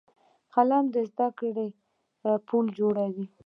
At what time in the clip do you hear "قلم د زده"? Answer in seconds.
0.53-1.27